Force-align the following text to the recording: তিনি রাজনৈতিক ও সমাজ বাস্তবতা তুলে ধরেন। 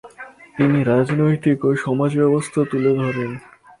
তিনি 0.55 0.79
রাজনৈতিক 0.83 1.59
ও 1.65 1.71
সমাজ 1.83 2.11
বাস্তবতা 2.25 2.69
তুলে 2.71 2.91
ধরেন। 2.99 3.31